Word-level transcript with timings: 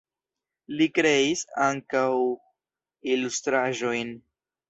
Li 0.77 0.85
kreis 0.99 1.43
ankaŭ 1.65 2.03
ilustraĵojn. 3.17 4.17